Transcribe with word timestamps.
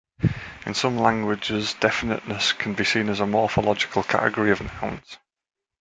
In 0.65 0.73
some 0.73 0.97
languages 0.97 1.75
definiteness 1.75 2.53
can 2.53 2.73
be 2.73 2.83
seen 2.83 3.07
a 3.09 3.27
morphological 3.27 4.01
category 4.01 4.49
of 4.49 4.59
nouns. 4.81 5.19